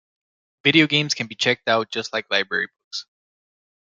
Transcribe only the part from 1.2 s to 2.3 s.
be checked out just like